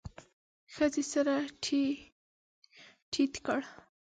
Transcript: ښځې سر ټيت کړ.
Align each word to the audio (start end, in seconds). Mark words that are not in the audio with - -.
ښځې 0.73 1.03
سر 1.11 1.27
ټيت 3.11 3.33
کړ. 3.45 3.61